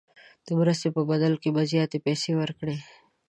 [0.45, 2.77] د مرستې په بدل کې به زیاتې پیسې ورکړي.